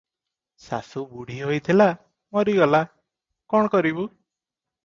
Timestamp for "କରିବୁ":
3.77-4.09